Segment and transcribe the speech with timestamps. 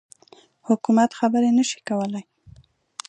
[0.67, 2.25] حکومت خبري نه شي کولای.